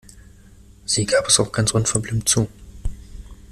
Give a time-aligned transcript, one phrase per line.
[0.83, 2.49] Sie gab es auch ganz unverblümt zu.